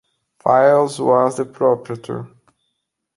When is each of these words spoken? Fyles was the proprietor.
Fyles 0.39 0.97
was 0.99 1.37
the 1.37 1.45
proprietor. 1.45 2.25